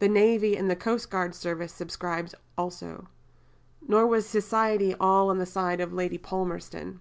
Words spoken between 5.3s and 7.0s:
on the side of Lady Palmerston.